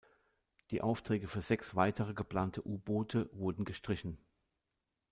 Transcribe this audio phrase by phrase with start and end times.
[0.71, 4.17] Die Aufträge für sechs weitere geplante U-Boote wurden gestrichen.